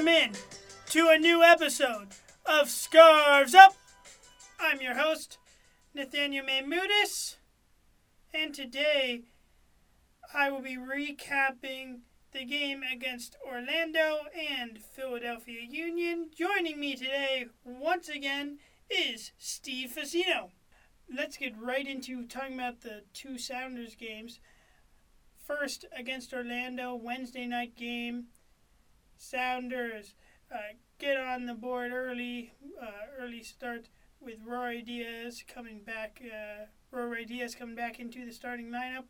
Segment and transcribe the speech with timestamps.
[0.00, 0.32] Welcome in
[0.92, 2.06] to a new episode
[2.46, 3.74] of Scarves Up.
[4.58, 5.36] I'm your host,
[5.92, 7.36] Nathaniel Mamudis,
[8.32, 9.24] and today
[10.32, 11.98] I will be recapping
[12.32, 16.30] the game against Orlando and Philadelphia Union.
[16.34, 18.56] Joining me today, once again,
[18.88, 20.48] is Steve Facino.
[21.14, 24.40] Let's get right into talking about the two Sounders games.
[25.46, 28.28] First, against Orlando, Wednesday night game.
[29.20, 30.14] Sounders
[30.50, 36.22] uh, get on the board early, uh, early start with Ruidiaz coming back.
[36.24, 39.04] Uh, Ruidiaz coming back into the starting lineup.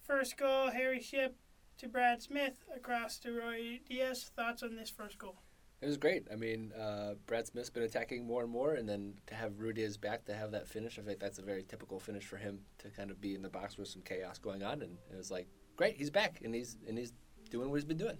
[0.00, 1.36] First goal, Harry Shipp
[1.78, 4.30] to Brad Smith across to Ruidiaz.
[4.30, 5.42] Thoughts on this first goal?
[5.82, 6.26] It was great.
[6.32, 10.00] I mean, uh, Brad Smith's been attacking more and more, and then to have Ruidiaz
[10.00, 12.88] back to have that finish, I think that's a very typical finish for him to
[12.88, 15.46] kind of be in the box with some chaos going on, and it was like,
[15.76, 17.12] great, he's back, and he's and he's
[17.50, 18.16] doing what he's been doing.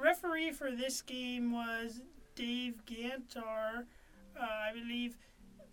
[0.00, 2.00] Referee for this game was
[2.34, 3.84] Dave Gantar,
[4.38, 5.18] uh, I believe.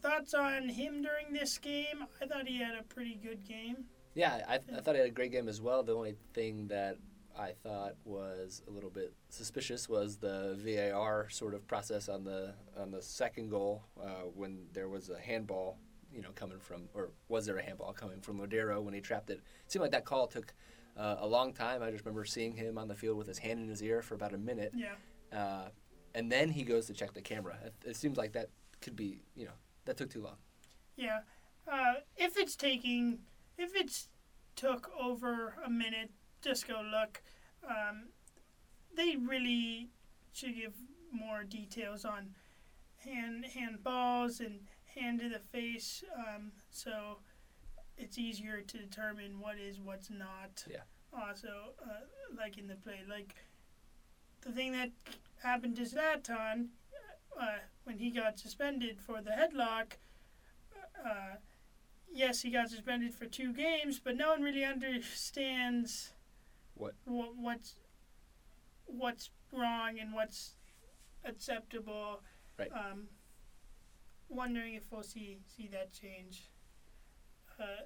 [0.02, 2.06] Thoughts on him during this game?
[2.22, 3.86] I thought he had a pretty good game.
[4.16, 5.81] Yeah, I, I thought he had a great game as well.
[5.81, 6.97] The only thing that
[7.38, 12.53] I thought was a little bit suspicious was the VAR sort of process on the
[12.78, 15.78] on the second goal uh, when there was a handball,
[16.14, 19.30] you know, coming from or was there a handball coming from Lodeiro when he trapped
[19.30, 19.39] it?
[19.66, 20.53] It seemed like that call took
[20.98, 21.81] uh, a long time.
[21.84, 24.16] I just remember seeing him on the field with his hand in his ear for
[24.16, 24.95] about a minute, Yeah.
[25.38, 25.70] uh,
[26.16, 27.58] and then he goes to check the camera.
[27.64, 28.50] It, it seems like that
[28.81, 29.52] could be, you know,
[29.86, 30.38] that took too long.
[30.95, 31.20] Yeah.
[31.72, 33.20] Uh, if it's taking,
[33.58, 34.09] if it's
[34.56, 37.22] took over a minute, just go look.
[37.68, 38.09] Um,
[38.95, 39.90] they really
[40.34, 40.73] should give
[41.12, 42.34] more details on
[43.06, 44.62] hand handballs and
[44.95, 47.19] hand to the face, um, so
[47.97, 50.63] it's easier to determine what is what's not.
[50.69, 50.81] Yeah.
[51.13, 52.06] Also, uh,
[52.38, 53.35] like in the play, like
[54.41, 54.91] the thing that
[55.41, 56.68] happened to Zlatan
[57.40, 59.94] uh, when he got suspended for the headlock
[61.06, 61.35] uh,
[62.12, 66.14] yes, he got suspended for two games, but no one really understands
[66.75, 66.96] What?
[67.06, 67.75] what what's
[68.85, 70.56] what's wrong and what's
[71.25, 72.22] acceptable.
[72.58, 72.72] Right.
[72.72, 73.08] Um,
[74.29, 76.50] wondering if we'll see see that change
[77.59, 77.84] uh,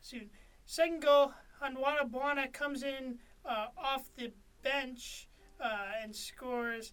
[0.00, 0.30] soon.
[0.66, 5.28] Second goal, Handwalla Bwana comes in uh, off the bench
[5.60, 6.92] uh, and scores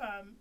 [0.00, 0.34] um,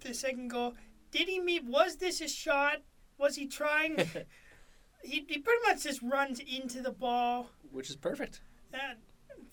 [0.00, 0.74] the second goal.
[1.10, 1.64] Did he meet?
[1.64, 2.82] Was this a shot?
[3.18, 3.96] Was he trying?
[5.02, 7.50] he, he pretty much just runs into the ball.
[7.70, 8.40] Which is perfect.
[8.72, 8.98] That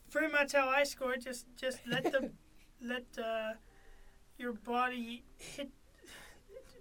[0.09, 1.21] pretty much how I scored.
[1.21, 2.31] Just just let the
[2.81, 3.53] let uh,
[4.37, 5.69] your body hit.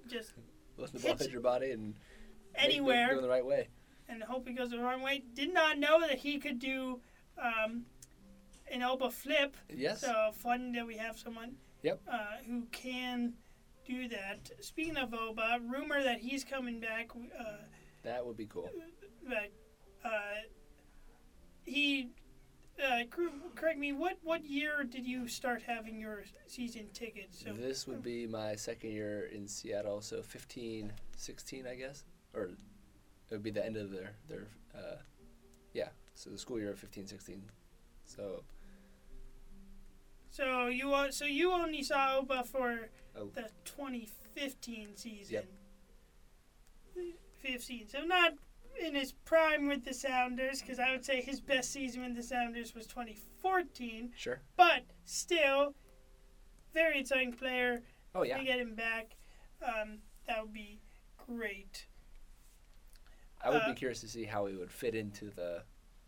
[0.08, 0.32] Just
[0.76, 1.94] Let the ball hit your body and
[2.64, 3.14] anywhere.
[3.14, 3.68] go the right way.
[4.08, 5.22] and hope he goes the wrong way.
[5.34, 7.00] Did not know that he could do
[7.40, 7.84] um,
[8.70, 9.56] an Oba flip.
[9.74, 10.00] Yes.
[10.02, 12.00] So fun that we have someone Yep.
[12.10, 12.16] uh,
[12.46, 13.34] who can
[13.86, 14.50] do that.
[14.60, 17.10] Speaking of Oba, rumor that he's coming back.
[17.14, 17.44] Uh,
[18.02, 18.70] That would be cool.
[19.28, 19.50] that
[20.04, 20.10] uh,
[21.64, 22.10] he.
[22.82, 23.00] Uh,
[23.54, 23.92] correct me.
[23.92, 27.42] What what year did you start having your season tickets?
[27.44, 32.04] So this would be my second year in Seattle, so 15, 16, I guess,
[32.34, 34.96] or it would be the end of their their uh,
[35.72, 37.42] yeah, so the school year of 15, 16.
[38.06, 38.42] So
[40.30, 43.30] so you o- so you only saw Oba for Oh.
[43.34, 45.34] the 2015 season.
[45.34, 45.46] Yep.
[47.42, 47.88] 15.
[47.88, 48.34] So not
[48.80, 52.22] in his prime with the Sounders, because I would say his best season with the
[52.22, 54.12] Sounders was 2014.
[54.16, 54.40] sure.
[54.56, 55.74] But still,
[56.72, 57.82] very exciting player.
[58.14, 59.16] Oh yeah, To get him back,
[59.62, 60.80] um, that would be
[61.26, 61.86] great.
[63.42, 65.62] I would uh, be curious to see how he would fit into the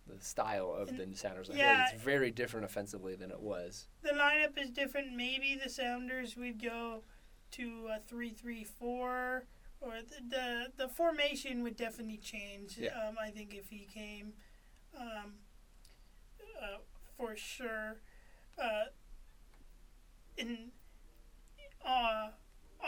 [0.07, 1.49] the style of the Sounders.
[1.49, 1.85] I yeah.
[1.85, 3.87] it's very different offensively than it was.
[4.03, 5.15] The lineup is different.
[5.15, 7.05] Maybe the Sounders would go
[7.53, 9.47] to a three-three-four,
[9.81, 12.79] or the, the the formation would definitely change.
[12.79, 12.91] Yeah.
[13.07, 14.33] Um, I think if he came,
[14.99, 15.35] um,
[16.61, 16.79] uh,
[17.17, 18.01] for sure.
[18.61, 18.87] Uh,
[20.37, 20.73] in
[21.87, 22.29] uh,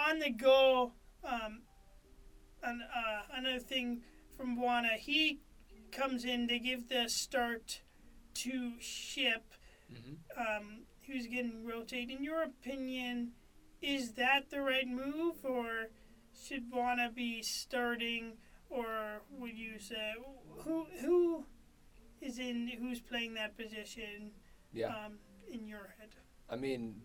[0.08, 0.92] on the go,
[1.24, 1.62] um,
[2.62, 4.02] an, uh, another thing
[4.36, 5.40] from Bwana, he
[5.92, 7.82] comes in to give the start
[8.34, 9.42] to Shipp
[9.92, 10.40] Mm-hmm.
[10.40, 12.16] um, who's getting rotated.
[12.16, 13.32] In your opinion,
[13.82, 15.90] is that the right move, or
[16.34, 18.38] should Bwana be starting,
[18.70, 20.14] or would you say
[20.60, 21.44] who who
[22.20, 24.32] is in who's playing that position?
[24.72, 24.88] Yeah.
[24.88, 25.18] Um,
[25.52, 26.08] in your head.
[26.50, 27.02] I mean,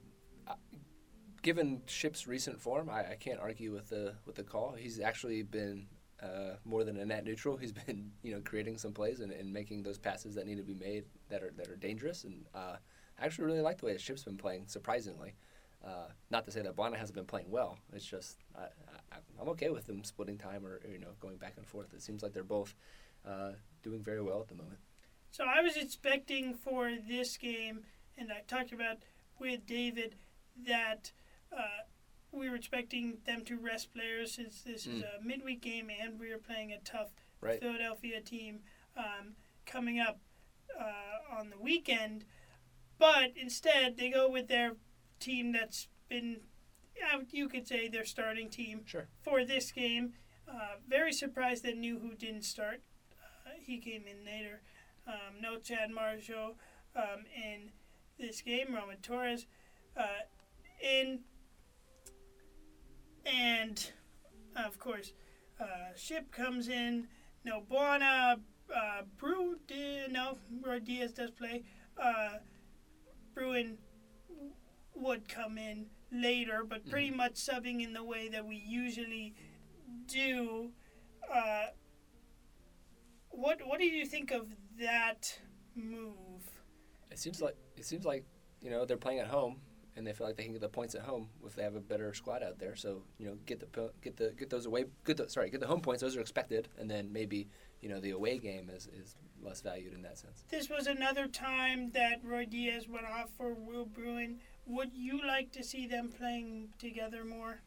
[1.43, 4.73] given Shipp's recent form, I, I can't argue with the with the call.
[4.73, 5.87] He's actually been
[6.21, 7.57] uh, more than a net neutral.
[7.57, 10.63] He's been you know creating some plays and, and making those passes that need to
[10.63, 12.23] be made that are that are dangerous.
[12.23, 12.77] And uh,
[13.19, 15.35] I actually really like the way the Shipp's been playing, surprisingly.
[15.85, 17.77] Uh, not to say that Bwana hasn't been playing well.
[17.93, 18.65] It's just I,
[19.39, 21.93] I'm okay with them splitting time or, or, you know going back and forth.
[21.93, 22.75] It seems like they're both
[23.25, 23.51] uh,
[23.81, 24.79] doing very well at the moment.
[25.31, 27.81] So I was expecting for this game,
[28.17, 28.97] and I talked about
[29.39, 30.15] with David
[30.67, 31.11] that
[31.55, 31.83] uh,
[32.31, 34.97] we were expecting them to rest players since this mm.
[34.97, 37.09] is a midweek game and we are playing a tough
[37.41, 37.59] right.
[37.59, 38.59] Philadelphia team
[38.97, 39.33] um,
[39.65, 40.19] coming up
[40.79, 42.25] uh, on the weekend.
[42.97, 44.73] But instead, they go with their
[45.19, 46.41] team that's been,
[47.31, 49.07] you could say, their starting team sure.
[49.21, 50.13] for this game.
[50.47, 52.81] Uh, very surprised that Nouhou didn't start.
[53.21, 54.61] Uh, he came in later.
[55.07, 56.57] Um, no Chad Marshall
[56.95, 57.71] um, in
[58.19, 58.75] this game.
[58.75, 59.47] Roman Torres
[59.95, 60.23] uh,
[60.81, 61.19] in.
[63.31, 63.91] And,
[64.55, 65.13] of course,
[65.59, 67.07] uh, Shipp comes in.
[67.45, 68.39] No Bwana.
[68.75, 69.57] Uh, Brew,
[70.09, 71.63] no, Ruidiaz does play.
[72.01, 72.37] Uh,
[73.33, 73.77] Bruin
[74.95, 77.17] would come in later, but pretty mm-hmm.
[77.17, 79.33] much subbing in the way that we usually
[80.07, 80.69] do.
[81.33, 81.67] Uh,
[83.29, 85.39] what what do you think of that
[85.75, 86.51] move?
[87.11, 88.25] It seems like it seems like
[88.61, 89.57] you know they're playing at home
[89.99, 91.81] and they feel like they can get the points at home if they have a
[91.81, 92.75] better squad out there.
[92.75, 95.67] So you know get the get the get those away get the, sorry get the
[95.67, 96.01] home points.
[96.01, 97.49] Those are expected, and then maybe
[97.81, 100.45] you know the away game is, is less valued in that sense.
[100.49, 104.39] This was another time that Ruidiaz went off for Will Bruin.
[104.65, 107.61] Would you like to see them playing together more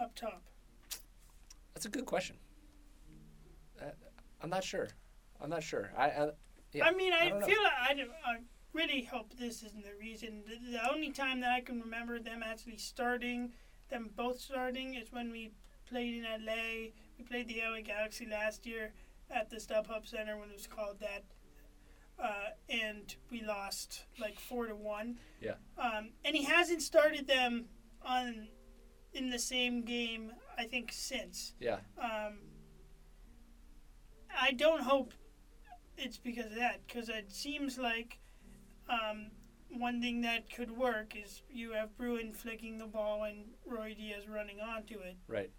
[0.00, 0.42] up top?
[1.74, 2.36] That's a good question.
[3.80, 3.86] Uh,
[4.42, 4.88] I'm not sure.
[5.40, 5.90] I'm not sure.
[5.96, 6.28] I, I
[6.72, 7.92] yeah, I mean, I, I feel like I,
[8.26, 8.36] I
[8.76, 10.42] really hope this isn't the reason.
[10.46, 13.52] The, the, only time that I can remember them actually starting,
[13.90, 15.52] them both starting, is when we
[15.88, 16.92] played in LA.
[17.18, 18.92] We played the LA Galaxy last year
[19.30, 21.24] at the StubHub Center when it was called that.
[22.22, 25.18] Uh, and we lost like four to one.
[25.40, 25.54] Yeah.
[25.78, 27.66] Um, and he hasn't started them
[28.02, 28.48] on
[29.12, 30.32] in the same game.
[30.58, 31.54] I think since.
[31.60, 31.78] Yeah.
[32.02, 32.38] Um,
[34.38, 35.12] I don't hope
[35.98, 38.18] it's because of that, because it seems like
[38.88, 39.30] um,
[39.70, 44.60] one thing that could work is you have Bruin flicking the ball and Ruidiaz running
[44.60, 45.16] onto it.
[45.28, 45.50] Right.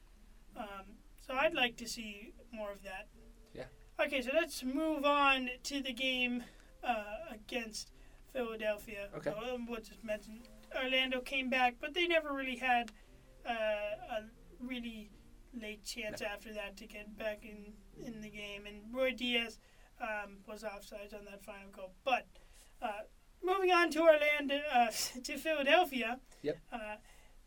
[0.56, 3.08] Um, so I'd like to see more of that.
[3.54, 3.66] Yeah.
[4.04, 6.44] Okay, so let's move on to the game
[6.84, 7.92] uh, against
[8.34, 9.10] Philadelphia.
[9.18, 9.32] Okay.
[9.32, 12.92] Um, what just mentioned, Orlando came back, but they never really had
[13.48, 14.24] uh, a
[14.62, 15.10] really
[15.60, 16.28] late chance no.
[16.28, 17.74] after that to get back in
[18.06, 18.66] in the game.
[18.68, 19.58] And Ruidiaz
[20.02, 21.92] um, was offside on that final goal.
[22.04, 22.28] But
[22.82, 23.06] uh,
[23.44, 24.88] moving on to Orlando, uh,
[25.24, 26.20] to Philadelphia.
[26.42, 26.58] Yep.
[26.72, 26.96] Uh,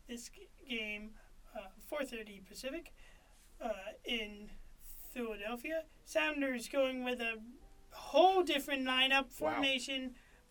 [0.07, 0.29] this
[0.67, 1.11] game,
[1.91, 2.93] 4:30 uh, Pacific,
[3.63, 3.69] uh,
[4.05, 4.49] in
[5.13, 5.83] Philadelphia.
[6.05, 7.37] Sounders going with a
[7.91, 10.09] whole different lineup formation wow.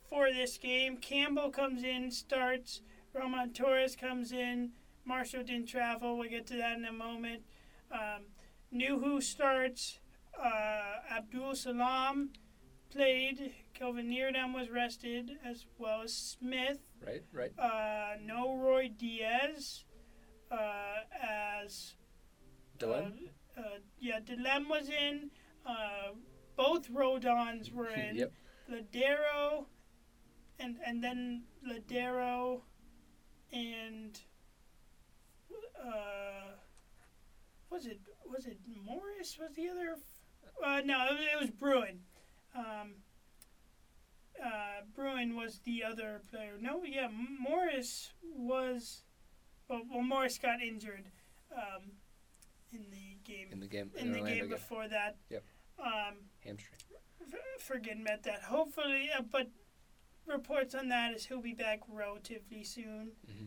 [0.08, 0.96] for this game.
[0.96, 2.82] Campbell comes in, starts.
[3.12, 4.70] Roman Torres comes in.
[5.04, 6.18] Marshall didn't travel.
[6.18, 7.42] We'll get to that in a moment.
[7.90, 8.26] Um,
[8.72, 9.98] who starts.
[10.40, 12.30] Uh, Abdul-Salaam
[12.90, 13.52] played.
[13.80, 16.80] Kelvin Leerdam was rested, as well as Smith.
[17.02, 17.58] Right, right.
[17.58, 19.84] Uh, no Ruidiaz
[20.50, 21.94] uh, as.
[22.78, 23.30] Delem?
[23.56, 23.64] Uh, uh,
[23.98, 25.30] yeah, Delem was in.
[25.64, 26.12] Uh,
[26.56, 28.16] both Roldans were in.
[28.16, 28.32] yep.
[28.70, 29.64] Lodeiro,
[30.58, 32.60] and and then Lodeiro,
[33.50, 34.20] and
[35.82, 36.52] uh,
[37.70, 37.98] was it
[38.30, 39.38] was it Morris?
[39.40, 39.96] Was the other?
[40.62, 42.00] Uh, no, it, it was Bruin.
[42.54, 42.96] Um,
[44.42, 46.54] uh, Bruin was the other player.
[46.60, 49.02] No, yeah, Morris was.
[49.68, 51.06] Well, well Morris got injured
[51.54, 51.92] um,
[52.72, 53.48] in the game.
[53.52, 53.90] In the game.
[53.96, 55.16] In, in the game before that.
[55.28, 55.44] Yep.
[55.78, 56.80] Um, Hamstring.
[57.32, 58.42] F- forgetting about that.
[58.42, 59.48] Hopefully, uh, but
[60.26, 63.12] reports on that is he'll be back relatively soon.
[63.28, 63.46] Mm-hmm.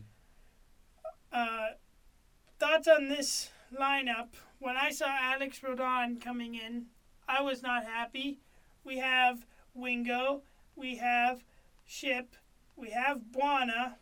[1.32, 1.66] Uh,
[2.58, 4.28] thoughts on this lineup?
[4.58, 6.86] When I saw Alex Roldan coming in,
[7.28, 8.38] I was not happy.
[8.84, 10.42] We have Wingo,
[10.76, 11.44] we have
[11.84, 12.36] Shipp,
[12.76, 13.94] we have Bwana.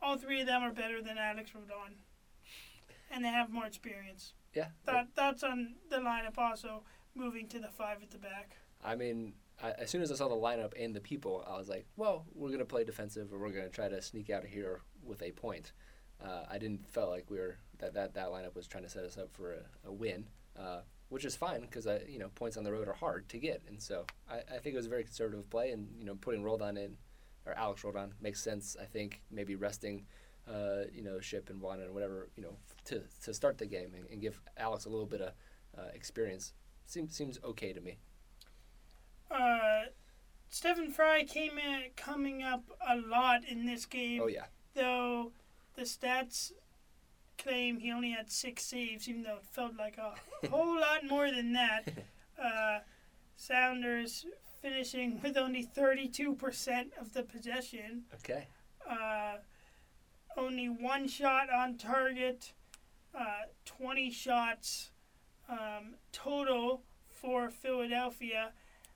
[0.00, 1.96] All three of them are better than Alex Roldan,
[3.10, 4.34] and they have more experience.
[4.54, 4.68] Yeah.
[4.86, 6.82] Th- thoughts on the lineup also
[7.14, 8.56] moving to the five at the back.
[8.84, 11.68] I mean, I, as soon as I saw the lineup and the people, I was
[11.68, 14.44] like, well, we're going to play defensive or we're going to try to sneak out
[14.44, 15.72] of here with a point.
[16.22, 19.04] Uh, I didn't feel like we were that, that that lineup was trying to set
[19.04, 20.26] us up for a, a win,
[20.58, 20.80] uh,
[21.12, 23.62] which is fine because I you know points on the road are hard to get,
[23.68, 26.42] and so I, I think it was a very conservative play, and you know putting
[26.42, 26.96] Roldan in
[27.44, 28.76] or Alex Roldan makes sense.
[28.80, 30.06] I think maybe resting,
[30.48, 33.92] uh, you know, Shipp and Bwana and whatever you know to to start the game
[33.94, 35.32] and, and give Alex a little bit of
[35.78, 36.54] uh, experience
[36.86, 37.98] seems seems okay to me.
[39.30, 39.82] Uh,
[40.48, 45.32] Stefan Frei came in coming up a lot in this game, Oh yeah, though
[45.74, 46.52] the stats
[47.42, 50.14] claim he only had six saves, even though it felt like a
[50.48, 51.88] whole lot more than that.
[52.42, 52.80] Uh,
[53.36, 54.26] Sounders
[54.60, 58.02] finishing with only 32% of the possession.
[58.14, 58.48] okay.
[58.88, 59.34] Uh,
[60.36, 62.52] only one shot on target,
[63.16, 64.90] uh, 20 shots
[65.48, 68.50] um, total for Philadelphia.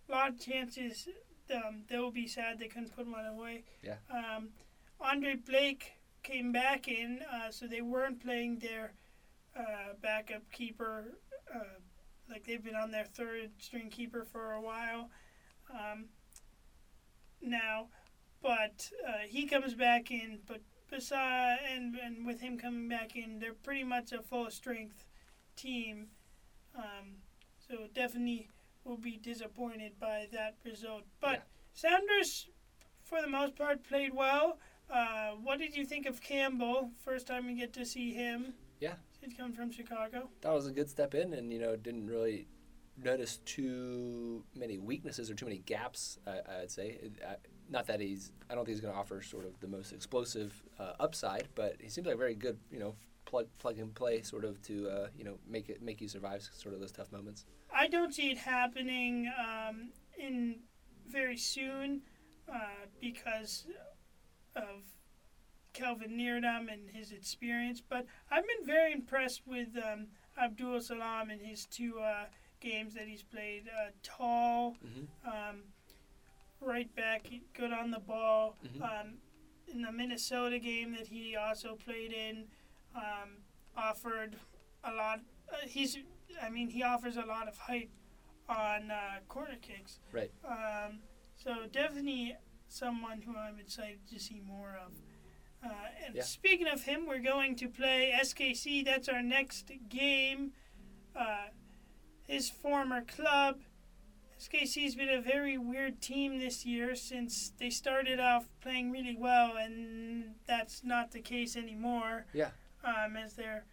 [0.08, 1.08] A lot of chances
[1.54, 3.64] um, they'll be sad they couldn't put one away.
[3.82, 3.96] Yeah.
[4.12, 4.48] Um,
[5.00, 5.92] Andre Blake
[6.26, 8.92] came back in, uh, so they weren't playing their
[9.56, 11.18] uh, backup keeper.
[11.54, 11.78] Uh,
[12.28, 15.08] like they've been on their third string keeper for a while
[15.72, 16.06] um,
[17.40, 17.86] now,
[18.42, 20.40] but uh, he comes back in.
[20.46, 25.04] But beside and and with him coming back in, they're pretty much a full strength
[25.54, 26.08] team.
[26.76, 27.22] Um,
[27.68, 28.48] so definitely
[28.84, 31.04] will be disappointed by that result.
[31.20, 31.42] But Yeah.
[31.72, 32.48] Sounders,
[33.04, 34.58] for the most part, played well.
[34.90, 36.90] Uh, what did you think of Campbell?
[37.04, 38.54] First time we get to see him.
[38.80, 38.94] Yeah.
[39.20, 40.28] He'd come from Chicago.
[40.42, 42.46] That was a good step in, and you know didn't really
[43.02, 46.18] notice too many weaknesses or too many gaps.
[46.26, 46.98] I, I'd say.
[47.02, 47.36] It, I,
[47.68, 48.32] not that he's.
[48.48, 51.76] I don't think he's going to offer sort of the most explosive uh, upside, but
[51.80, 54.88] he seems like a very good, you know, plug plug and play sort of to
[54.88, 57.44] uh, you know make it make you survive sort of those tough moments.
[57.74, 60.60] I don't see it happening um, in
[61.08, 62.02] very soon
[62.52, 63.66] uh, because
[64.56, 64.82] of
[65.72, 67.82] Kelvin Leerdam and his experience.
[67.86, 70.06] But I've been very impressed with um,
[70.42, 72.24] Abdul-Salaam and his two uh,
[72.60, 73.64] games that he's played.
[73.68, 75.28] Uh, tall, Mm-hmm.
[75.28, 75.62] um,
[76.60, 78.56] right back, good on the ball.
[78.66, 78.82] Mhm.
[78.82, 79.14] Um,
[79.68, 82.44] in the Minnesota game that he also played in,
[82.94, 83.38] um,
[83.76, 84.36] offered
[84.84, 85.20] a lot.
[85.52, 85.98] Uh, he's,
[86.40, 87.90] I mean, he offers a lot of height
[88.48, 89.98] on uh, corner kicks.
[90.12, 90.30] Right.
[90.48, 91.00] Um,
[91.36, 92.36] so definitely
[92.68, 94.92] someone who I'm excited to see more of.
[95.62, 96.22] Uh, and Yeah.
[96.22, 98.82] speaking of him, we're going to play SKC.
[98.82, 100.52] That's our next game.
[101.14, 101.48] Uh,
[102.26, 103.62] his former club.
[104.38, 109.56] SKC's been a very weird team this year since they started off playing really well,
[109.56, 112.26] and that's not the case anymore.
[112.34, 112.50] Yeah.
[112.84, 113.64] Um, as they're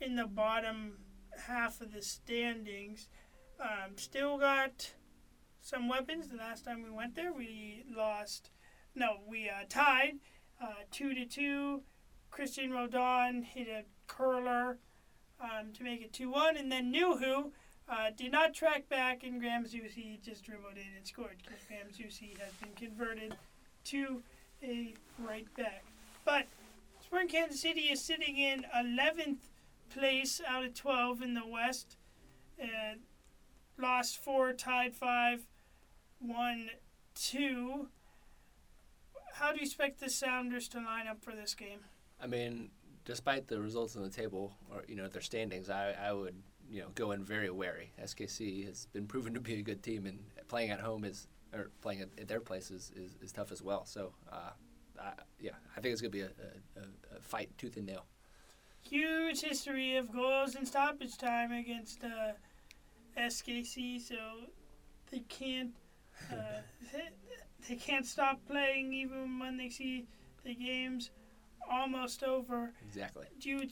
[0.00, 0.98] in the bottom
[1.46, 3.08] half of the standings.
[3.60, 4.94] Um, still got
[5.66, 6.28] some weapons.
[6.28, 8.50] The last time we went there, we lost.
[8.94, 10.14] No, we uh, tied
[10.62, 11.82] uh, two to two.
[12.32, 14.78] Cristian Roldan hit a curler
[15.40, 17.50] um, to make it two one, and then Nouhou
[17.88, 21.88] uh, did not track back, and Graham Zusi just dribbled in and scored because Graham
[21.88, 23.34] Zusi has been converted
[23.86, 24.22] to
[24.62, 25.84] a right back.
[26.24, 26.46] But
[27.02, 29.38] Sporting Kansas City is sitting in 11th
[29.90, 31.96] place out of 12 in the West.
[32.60, 32.96] Uh,
[33.78, 35.46] lost four, tied five,
[36.20, 36.70] won
[37.14, 37.88] two.
[39.34, 41.80] How do you expect the Sounders to line up for this game?
[42.20, 42.70] I mean,
[43.04, 46.34] despite the results on the table or you know their standings, I, I would
[46.70, 47.92] you know go in very wary.
[48.02, 50.18] SKC has been proven to be a good team, and
[50.48, 53.62] playing at home is or playing at, at their place is, is, is tough as
[53.62, 53.84] well.
[53.84, 54.50] So uh,
[55.00, 56.30] I, yeah, I think it's gonna be a,
[56.76, 58.04] a, a fight tooth and nail.
[58.82, 62.32] Huge history of goals in stoppage time against uh,
[63.18, 64.14] SKC, so
[65.10, 65.74] they can't
[66.32, 66.60] uh,
[66.92, 67.08] they,
[67.68, 70.06] they can't stop playing even when they see
[70.44, 71.10] the game's
[71.70, 72.72] almost over.
[72.86, 73.26] Exactly.
[73.40, 73.68] Do you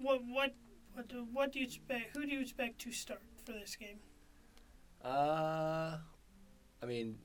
[0.00, 0.54] what what
[0.94, 2.16] what do, what do you expect?
[2.16, 3.98] Who do you expect to start for this game?
[5.04, 5.96] Uh,
[6.82, 7.18] I mean,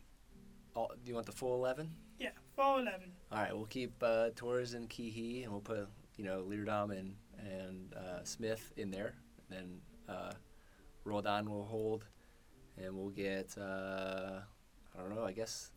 [0.76, 1.90] all, do you want the full eleven?
[2.20, 3.12] Yeah, full eleven.
[3.32, 7.16] All right, we'll keep uh, Torres and Keehee, and we'll put you know Leerdam and
[7.38, 9.16] and uh, Smith in there.
[9.50, 10.34] Then uh,
[11.04, 12.06] Roldan will hold,
[12.78, 14.42] and we'll get uh,
[14.98, 15.26] I don't know.
[15.26, 15.72] I guess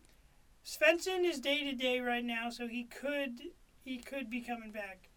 [0.65, 3.41] Svensson is day to day right now, so he could
[3.83, 5.09] he could be coming back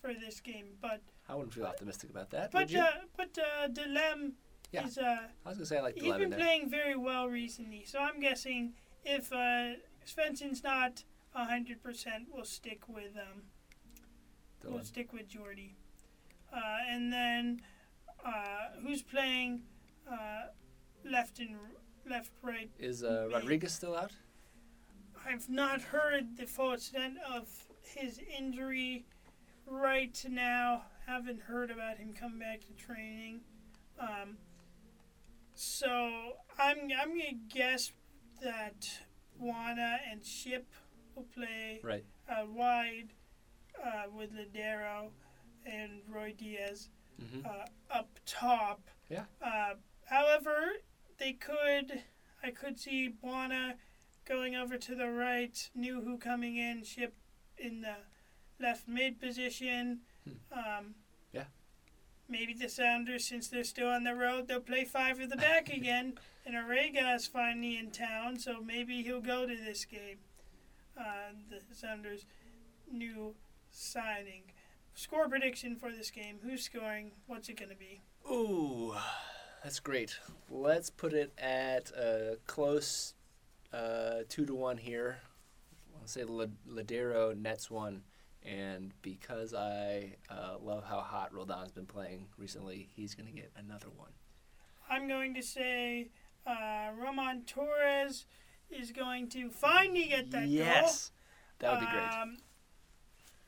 [0.00, 0.76] for this game.
[0.80, 2.50] But I wouldn't feel optimistic about that.
[2.52, 2.86] but uh,
[3.16, 4.32] but uh, Delem
[4.72, 4.86] Yeah.
[4.86, 7.84] is uh I was gonna say I like he's been playing very well recently.
[7.84, 8.74] So I'm guessing
[9.04, 9.74] if uh,
[10.06, 13.42] Svensson's not hundred percent, we'll stick with um
[14.64, 15.76] we'll stick with Jordy.
[16.52, 17.60] Uh, and then
[18.24, 19.62] uh, who's playing
[20.10, 20.46] uh,
[21.04, 21.56] left and
[22.08, 22.70] left right?
[22.78, 24.12] Is uh, Rodriguez still out?
[25.26, 27.48] I've not heard the full extent of
[27.82, 29.04] his injury
[29.66, 30.82] right now.
[31.06, 33.40] Haven't heard about him coming back to training.
[34.00, 34.36] Um,
[35.54, 35.88] so
[36.58, 37.92] I'm I'm gonna guess
[38.42, 38.88] that
[39.42, 40.66] Bwana and Shipp
[41.14, 42.04] will play Right.
[42.28, 43.08] uh, wide
[43.84, 45.08] uh, with Lodeiro
[45.66, 46.88] and Ruidiaz
[47.20, 47.44] Mm-hmm.
[47.46, 47.64] uh,
[47.98, 48.80] up top.
[49.10, 49.24] Yeah.
[49.44, 49.74] Uh,
[50.04, 50.54] however,
[51.18, 52.02] they could,
[52.42, 53.74] I could see Bwana
[54.26, 55.70] going over to the right.
[55.76, 57.14] Nouhou coming in, Shipp
[57.56, 57.96] in the
[58.60, 60.00] left mid position.
[60.52, 60.94] Um,
[61.32, 61.44] Yeah.
[62.28, 65.68] Maybe the Sounders, since they're still on the road, they'll play five at the back
[65.72, 66.18] again.
[66.44, 70.18] And Arreaga is finally in town, so maybe he'll go to this game.
[70.98, 72.26] Uh, the Sounders'
[72.90, 73.34] new
[73.70, 74.42] signing.
[74.94, 76.38] Score prediction for this game.
[76.42, 77.12] Who's scoring?
[77.26, 78.00] What's it going to be?
[78.30, 78.94] Ooh,
[79.62, 80.18] that's great.
[80.50, 83.14] Let's put it at a close
[83.72, 85.18] uh, two to one here.
[86.00, 88.02] I'll say La- Lodeiro nets one,
[88.44, 93.88] and because I uh, love how hot Roldan's been playing recently, he's gonna get another
[93.96, 94.10] one.
[94.90, 96.08] I'm going to say
[96.46, 98.24] uh, Roman Torres
[98.70, 101.10] is going to finally get that yes,
[101.58, 102.22] that would be great.
[102.22, 102.36] Um,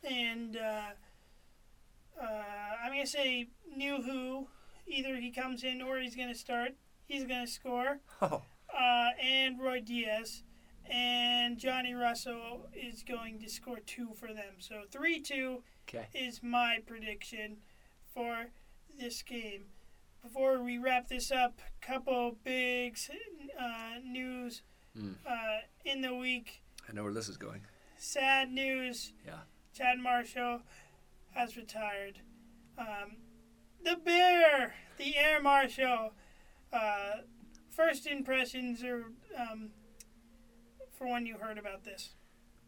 [0.05, 0.83] and uh,
[2.21, 2.43] uh,
[2.85, 3.49] I'm going to say
[3.79, 4.47] Nouhou.
[4.91, 6.73] Either he comes in or he's going to start.
[7.07, 8.01] He's going to score.
[8.23, 8.43] Oh,
[8.73, 10.43] Uh, and Ruidiaz.
[10.89, 14.55] And Johnny Russell is going to score two for them.
[14.59, 16.07] So 3 2 okay.
[16.15, 17.59] is my prediction
[18.15, 18.47] for
[18.99, 19.65] this game.
[20.23, 22.99] Before we wrap this up, couple big
[23.59, 24.63] uh, news
[24.99, 25.15] Mm.
[25.25, 26.63] uh, in the week.
[26.89, 27.61] I know where this is going.
[27.97, 29.13] Sad news.
[29.25, 29.39] Yeah.
[29.73, 30.63] Chad Marshall
[31.31, 32.19] has retired.
[32.77, 33.19] Um,
[35.43, 36.13] the Air Marshal.
[36.73, 37.23] Uh,
[37.71, 39.05] first impressions are
[39.39, 39.71] um,
[40.93, 42.11] for when you heard about this.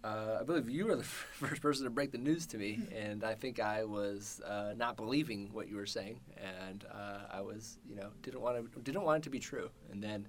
[0.05, 3.23] Uh, I believe you were the first person to break the news to me, and
[3.23, 7.79] I think I was uh, not believing what you were saying, and uh, I was,
[7.88, 9.71] you know, didn't want to didn't want it to be true.
[9.93, 10.26] And then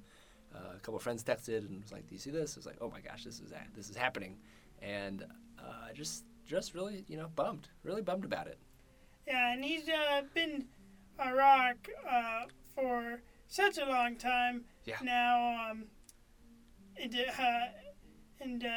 [0.54, 2.66] uh, a couple of friends texted and was like, "Do you see this?" I was
[2.68, 4.38] like, "Oh my gosh, this is this is happening,"
[4.82, 5.26] and
[5.58, 8.60] uh, just just really, you know, bummed, really bummed about it.
[9.26, 10.66] Yeah, and he's uh, been
[11.20, 12.46] rock uh,
[12.76, 14.98] for such a long time Yeah.
[15.04, 15.70] now.
[15.72, 15.86] Um,
[17.02, 17.44] and uh,
[18.40, 18.70] and uh,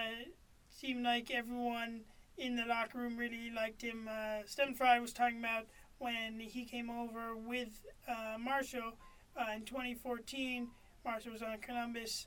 [0.71, 2.03] seemed like everyone
[2.39, 4.09] in the locker room really liked him.
[4.11, 5.67] Uh, Stefan Frei was talking about
[5.99, 8.93] when he came over with uh, Marshall
[9.39, 10.69] uh, in 2014.
[11.05, 12.27] Marshall was on Columbus,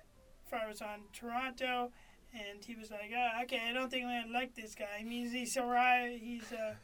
[0.49, 1.91] Frei was on Toronto,
[2.33, 4.85] and he was like, oh, "Okay, I don't think I'm gonna like this guy.
[4.99, 6.75] I mean, he's a ri- he's uh,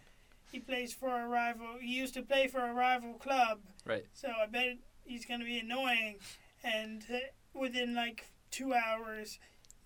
[0.55, 1.67] he plays for a rival.
[1.81, 4.05] He used to play for a rival club, Right.
[4.13, 6.15] so I bet he's gonna be annoying."
[6.63, 7.17] And uh,
[7.53, 9.37] within like two hours,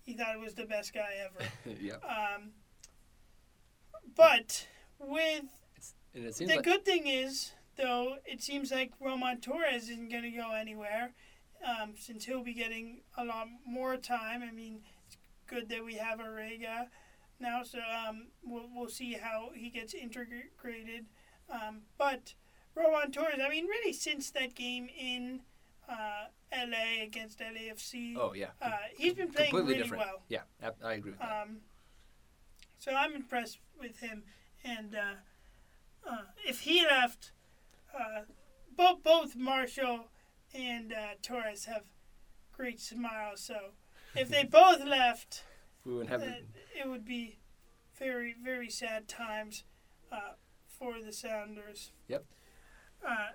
[0.02, 1.50] he thought it was the best guy ever.
[1.80, 1.94] yeah.
[1.96, 2.52] Um,
[4.14, 4.68] but
[5.00, 5.44] with
[6.14, 10.08] And it seems the like good thing is, though, it seems like Roman Torres isn't
[10.10, 11.12] going to go anywhere
[11.66, 14.42] um, since he'll be getting a lot more time.
[14.48, 15.16] I mean, it's
[15.48, 16.86] good that we have Arreaga
[17.40, 21.06] now, so um, we'll, we'll see how he gets integrated.
[21.50, 22.34] Um, but
[22.74, 25.40] Roman Torres, I mean, really, since that game in
[25.88, 30.04] uh, LA against LAFC, oh yeah, uh, he's been playing completely really different.
[30.04, 30.22] well.
[30.28, 31.42] Yeah, I, I agree with that.
[31.42, 31.56] Um,
[32.78, 34.22] so I'm impressed with him,
[34.64, 37.32] and uh, uh, if he left,
[37.98, 38.22] uh,
[38.76, 40.06] both both Marshall
[40.54, 41.84] and uh, Torres have
[42.52, 43.40] great smiles.
[43.40, 43.72] So
[44.14, 45.44] if they both left,
[45.84, 46.22] we wouldn't have.
[46.22, 46.32] uh,
[46.80, 47.38] it would be
[47.98, 49.64] very very sad times
[50.12, 50.34] uh,
[50.66, 51.92] for the Sounders.
[52.08, 52.24] Yep.
[53.06, 53.28] Uh,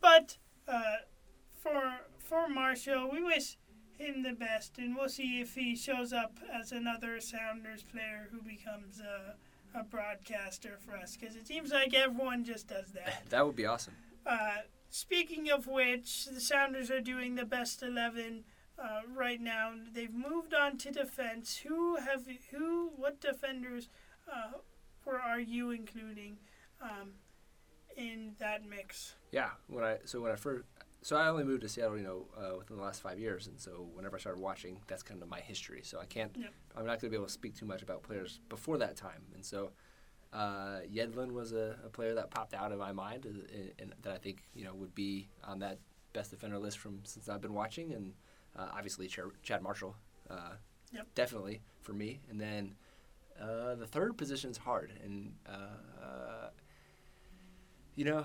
[0.00, 0.82] but uh,
[1.62, 3.56] for for Marshall, we wish
[3.98, 8.40] him the best, and we'll see if he shows up as another Sounders player who
[8.40, 9.34] becomes a,
[9.78, 11.16] a broadcaster for us.
[11.16, 13.24] Because it seems like everyone just does that.
[13.30, 13.94] that would be awesome.
[14.26, 14.58] Uh,
[14.90, 18.44] speaking of which, the Sounders are doing the best eleven
[18.78, 19.72] uh, right now.
[19.92, 21.58] They've moved on to defense.
[21.66, 22.90] Who have who?
[22.96, 23.88] What defenders
[24.30, 24.58] uh,
[25.04, 26.38] were are you including
[26.82, 27.12] um,
[27.96, 29.14] in that mix?
[29.32, 30.64] Yeah, when I so when I first
[31.02, 33.58] so I only moved to Seattle, you know, uh, within the last five years, and
[33.58, 35.80] so whenever I started watching, that's kind of my history.
[35.84, 36.52] So I can't, Yep.
[36.76, 39.22] I'm not going to be able to speak too much about players before that time.
[39.32, 39.70] And so
[40.32, 43.94] uh, Yedlin was a, a player that popped out of my mind, uh, and, and
[44.02, 45.78] that I think you know would be on that
[46.12, 48.12] best defender list from since I've been watching, and
[48.58, 49.94] uh, obviously Ch- Chad Marshall,
[50.30, 50.52] uh,
[50.92, 51.06] Yep.
[51.14, 52.20] definitely for me.
[52.30, 52.74] And then
[53.40, 56.48] uh, the third position is hard, and uh,
[57.94, 58.24] you know.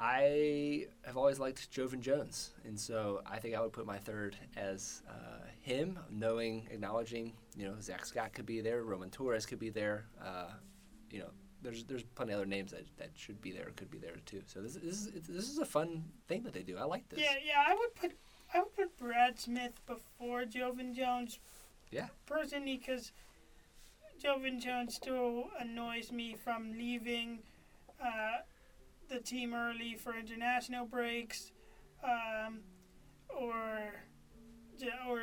[0.00, 4.36] I have always liked Joevin Jones, and so I think I would put my third
[4.56, 9.60] as uh, him, knowing, acknowledging, you know, Zach Scott could be there, Roman Torres could
[9.60, 10.06] be there.
[10.22, 10.48] Uh,
[11.12, 11.30] you know,
[11.62, 14.42] there's there's plenty of other names that, that should be there, could be there too.
[14.46, 16.76] So this, this is this is a fun thing that they do.
[16.76, 17.20] I like this.
[17.20, 18.12] Yeah, yeah, I would put
[18.52, 18.83] I would put
[19.24, 21.38] Brad Smith before Joevin Jones.
[21.90, 22.08] Yeah.
[22.26, 23.10] Personally, because
[24.22, 27.38] Joevin Jones still annoys me from leaving
[28.02, 28.42] uh,
[29.08, 31.52] the team early for international breaks,
[32.02, 32.58] um,
[33.30, 33.94] or
[35.08, 35.20] or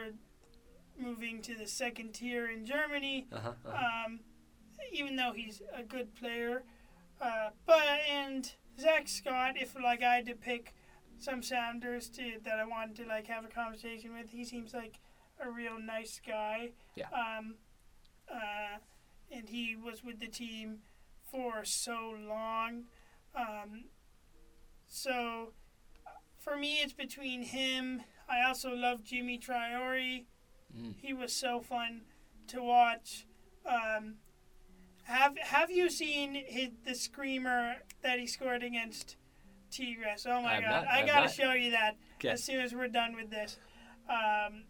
[0.98, 3.28] moving to the second tier in Germany.
[3.32, 4.06] Uh-huh, uh-huh.
[4.08, 4.20] Um,
[4.92, 6.64] even though he's a good player,
[7.22, 10.74] uh, but and Zach Scott, if like I had to pick
[11.22, 15.00] some Sounders to that I wanted to like have a conversation with, he seems like
[15.44, 16.72] a real nice guy.
[16.96, 17.08] Yeah.
[17.14, 17.56] Um,
[18.32, 18.78] uh,
[19.32, 20.80] and he was with the team
[21.32, 22.84] for so long.
[23.36, 23.86] Um,
[24.88, 25.54] so
[26.38, 28.04] for me, it's between him.
[28.30, 30.26] I also love Djimi Traore.
[30.78, 30.96] Mm.
[30.98, 32.02] He was so fun
[32.48, 33.26] to watch.
[33.66, 34.16] Um,
[35.04, 39.16] have Have you seen his, the screamer that he scored against
[39.72, 40.26] Tigres?
[40.28, 40.70] Oh I my have god!
[40.70, 41.32] not, I I gotta not.
[41.34, 42.30] show you that Okay.
[42.30, 43.58] as soon as we're done with this.
[44.10, 44.64] Um,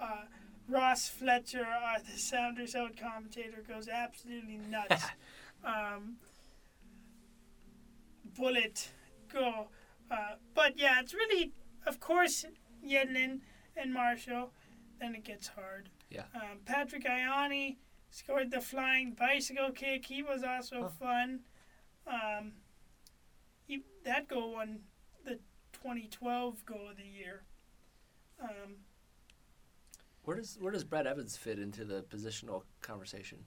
[0.00, 0.22] uh,
[0.68, 5.04] Ross Fletcher, uh, the Sounders out commentator, goes absolutely nuts.
[5.64, 6.16] um,
[8.36, 8.90] bullet,
[9.32, 9.68] go.
[10.10, 11.52] Uh, but yeah, it's really,
[11.86, 12.44] of course,
[12.86, 13.40] Yedlin
[13.76, 14.52] and Marshall.
[15.00, 15.90] Then it gets hard.
[16.10, 16.24] Yeah.
[16.34, 17.76] Um, Patrick Ianni
[18.10, 20.06] scored the flying bicycle kick.
[20.06, 20.88] He was also Huh.
[20.88, 21.40] fun.
[22.06, 22.52] Um,
[23.68, 24.80] he, that goal won
[25.24, 25.38] the
[25.74, 27.42] 2012 goal of the year.
[28.42, 28.76] Um,
[30.24, 33.38] Where does where does Brad Evans fit into the positional conversation?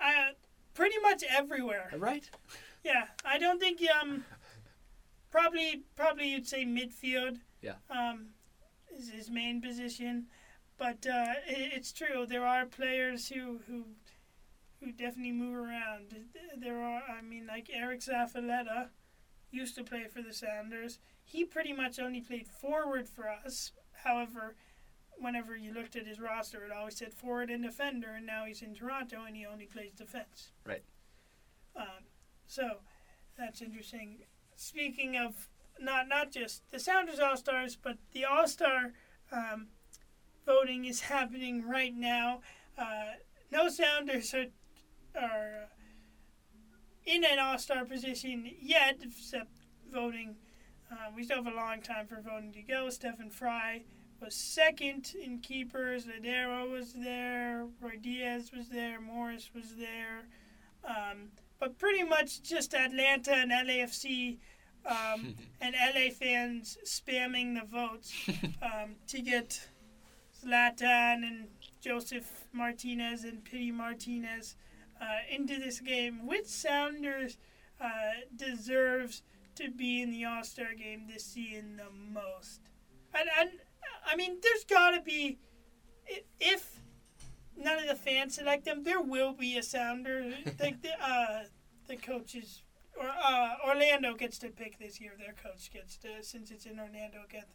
[0.00, 0.30] uh,
[0.74, 1.90] pretty much everywhere.
[1.98, 2.28] Right?
[2.84, 4.24] Yeah, I don't think um
[5.30, 7.38] probably probably you'd say midfield.
[7.62, 7.74] Yeah.
[7.90, 8.28] Um,
[8.96, 10.26] is his main position,
[10.78, 13.84] but uh, it, it's true there are players who who
[14.80, 16.14] who definitely move around.
[16.56, 18.88] There are I mean like Eriq Zavaleta
[19.50, 20.98] used to play for the Sounders.
[21.24, 23.72] He pretty much only played forward for us.
[24.04, 24.54] However,
[25.18, 28.62] whenever you looked at his roster, it always said forward and defender, and now he's
[28.62, 30.50] in Toronto and he only plays defense.
[30.64, 30.82] Right.
[31.76, 32.06] Um,
[32.46, 32.78] so
[33.36, 34.20] that's interesting.
[34.56, 35.48] Speaking of
[35.80, 38.92] not not just the Sounders All Stars, but the All Star
[39.30, 39.68] um,
[40.46, 42.40] voting is happening right now.
[42.76, 43.16] Uh,
[43.50, 44.46] no Sounders are
[45.14, 45.68] are
[47.04, 49.50] in an All Star position yet, except
[49.92, 50.36] voting.
[50.90, 52.88] Uh, we still have a long time for voting to go.
[52.88, 53.84] Stefan Frei
[54.20, 56.06] was second in keepers.
[56.06, 57.66] Lodeiro was there.
[57.82, 59.00] Ruidiaz was there.
[59.00, 60.26] Morris was there.
[60.84, 61.30] Um,
[61.60, 64.38] but pretty much just Atlanta and LAFC
[64.86, 68.12] um, and LA fans spamming the votes
[68.62, 69.68] um, to get
[70.44, 71.48] Zlatan and
[71.80, 74.56] Josef Martinez and Pity Martinez
[75.00, 76.26] uh, into this game.
[76.26, 77.36] Which Sounders
[77.80, 77.88] uh,
[78.34, 79.22] deserves
[79.56, 82.60] to be in the All Star game this season the most?
[83.14, 83.50] And, and
[84.06, 85.38] I mean, there's got to be,
[86.40, 86.80] if
[87.56, 90.32] none of the fans select them, there will be a Sounder.
[90.60, 91.44] like the uh,
[91.88, 92.62] the coaches
[92.98, 95.12] or uh, Orlando gets to pick this year.
[95.18, 97.52] Their coach gets to since it's in Orlando against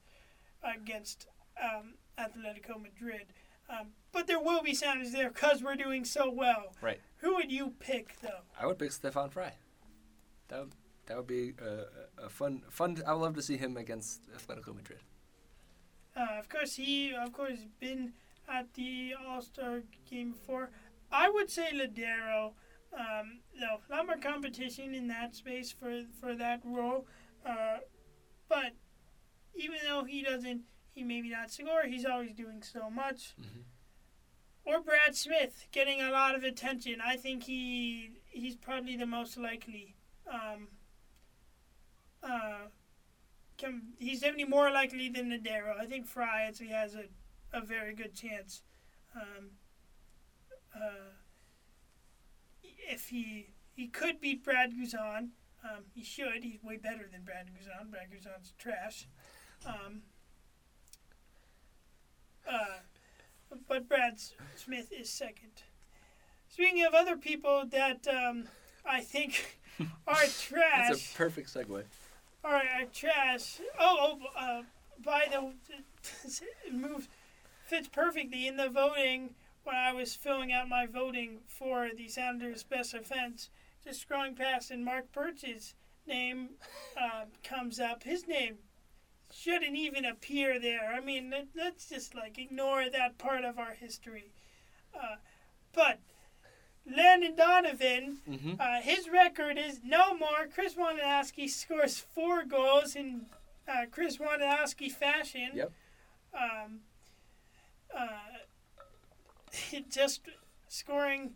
[0.64, 1.28] against
[1.62, 3.28] um, Atletico Madrid.
[3.70, 6.76] Um, but there will be Sounders there because we're doing so well.
[6.82, 7.00] Right.
[7.18, 8.42] Who would you pick though?
[8.60, 9.54] I would pick Stefan Frei.
[10.50, 10.72] That would,
[11.06, 13.02] that would be a, a fun fun.
[13.08, 15.00] I would love to see him against Atletico Madrid.
[16.16, 18.14] Uh, of course, he of course been
[18.48, 20.70] at the All Star game before.
[21.12, 22.54] I would say Lodeiro.
[22.96, 27.08] Um, no, a lot more competition in that space for for that role.
[27.46, 27.78] Uh,
[28.48, 28.74] but
[29.56, 30.62] even though he doesn't,
[30.94, 31.84] he maybe not score.
[31.86, 33.34] He's always doing so much.
[33.40, 33.64] Mhm.
[34.66, 37.02] Or Brad Smith getting a lot of attention.
[37.02, 39.96] I think he he's probably the most likely.
[40.26, 40.70] Um,
[42.22, 42.68] uh,
[43.58, 45.78] can, he's definitely more likely than Lodeiro.
[45.80, 47.06] I think Frei actually has a,
[47.52, 48.64] a very good chance.
[49.16, 49.52] Um,
[50.74, 51.12] uh,
[52.64, 55.30] if he he could beat Brad Guzan,
[55.64, 56.44] um, he should.
[56.44, 57.90] He's way better than Brad Guzan.
[57.92, 59.08] Brad Guzan's trash.
[59.66, 60.04] Um,
[62.50, 62.80] uh,
[63.68, 64.20] but Brad
[64.56, 65.64] Smith is second.
[66.50, 68.46] Speaking of other people that um,
[68.86, 69.60] I think
[70.08, 71.84] are trash That's a perfect segue.
[72.44, 73.60] all right, our trash.
[73.80, 74.62] Oh, oh uh,
[75.04, 75.52] by the
[76.72, 77.08] move
[77.66, 82.64] fits perfectly in the voting when I was filling out my voting for the Sounders'
[82.64, 83.50] best offense.
[83.84, 85.74] Just scrolling past, and Mark Birch's
[86.08, 86.50] name
[87.00, 88.04] uh, comes up.
[88.04, 88.58] His name
[89.34, 90.94] shouldn't even appear there.
[90.94, 94.32] I mean, let, let's just like ignore that part of our history.
[94.96, 95.16] Uh,
[95.74, 96.00] but
[96.86, 98.18] Landon Donovan.
[98.30, 98.54] Mm-hmm.
[98.60, 100.48] Uh, his record is no more.
[100.54, 103.26] Chris Wondolowski scores four goals in
[103.68, 105.50] uh, Chris Wondolowski fashion.
[105.54, 105.72] Yep.
[106.34, 106.80] Um,
[107.96, 108.08] uh,
[109.90, 110.22] just
[110.68, 111.32] scoring,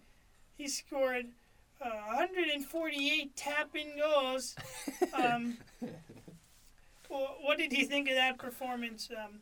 [0.58, 1.28] he scored
[1.84, 4.56] uh, 148 tap-in goals.
[5.14, 5.58] Um,
[7.10, 9.40] wh- what did you think of that performance um,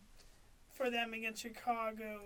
[0.76, 2.20] for them against Chicago.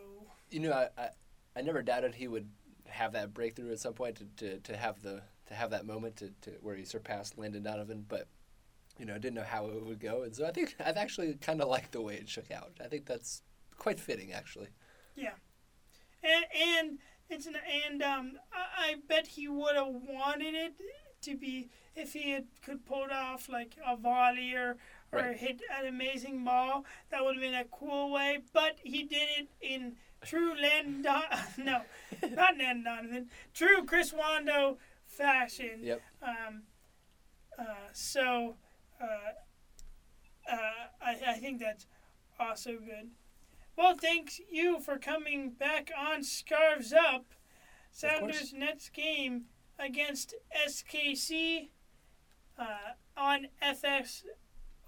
[0.50, 1.10] You know, I, I,
[1.56, 2.50] I never doubted he would
[2.88, 6.16] have that breakthrough at some point to, to, to have the to have that moment
[6.18, 8.28] to, to where he surpassed Landon Donovan, but
[9.00, 11.34] you know, I didn't know how it would go, and so I think I've actually
[11.36, 12.72] kind of liked the way it shook out.
[12.84, 13.42] I think that's
[13.78, 14.68] quite fitting, actually.
[15.16, 15.34] Yeah,
[16.24, 17.00] and and
[17.30, 20.74] it's an and um I, I bet he would have wanted it
[21.22, 24.78] to be if he had could pull off like a volley or
[25.12, 25.38] or Right.
[25.38, 26.86] hit an amazing ball.
[27.10, 31.24] That would have been a cool way, but he did it in true Landon Don-
[31.58, 31.82] no,
[32.30, 35.80] not Landon Donovan, true Chris Wondo fashion.
[35.84, 36.02] Yep.
[36.22, 36.64] Um,
[37.58, 38.56] uh, so
[39.02, 39.06] uh,
[40.52, 40.56] uh,
[41.02, 41.88] I, I think that's
[42.40, 43.10] also good.
[43.76, 47.26] Well, thanks you for coming back on Scarves Up.
[47.92, 49.46] Sounders Nets game
[49.80, 50.36] against
[50.68, 51.70] SKC
[52.58, 54.26] uh, on FS